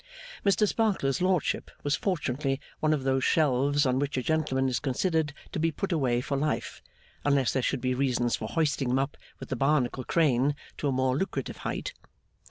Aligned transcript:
Mr 0.43 0.67
Sparkler's 0.67 1.21
lordship 1.21 1.69
was 1.83 1.95
fortunately 1.95 2.59
one 2.79 2.91
of 2.91 3.03
those 3.03 3.23
shelves 3.23 3.85
on 3.85 3.99
which 3.99 4.17
a 4.17 4.23
gentleman 4.23 4.67
is 4.67 4.79
considered 4.79 5.31
to 5.51 5.59
be 5.59 5.69
put 5.71 5.91
away 5.91 6.21
for 6.21 6.35
life, 6.35 6.81
unless 7.23 7.53
there 7.53 7.61
should 7.61 7.81
be 7.81 7.93
reasons 7.93 8.35
for 8.35 8.47
hoisting 8.47 8.89
him 8.89 8.97
up 8.97 9.15
with 9.39 9.49
the 9.49 9.55
Barnacle 9.55 10.03
crane 10.03 10.55
to 10.79 10.87
a 10.87 10.91
more 10.91 11.15
lucrative 11.15 11.57
height. 11.57 11.93